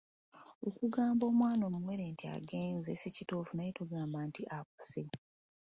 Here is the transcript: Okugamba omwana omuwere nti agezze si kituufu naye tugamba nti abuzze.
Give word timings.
Okugamba 0.67 1.23
omwana 1.31 1.61
omuwere 1.69 2.03
nti 2.11 2.25
agezze 2.35 2.91
si 3.01 3.09
kituufu 3.15 3.51
naye 3.53 3.71
tugamba 3.79 4.17
nti 4.27 4.41
abuzze. 4.57 5.03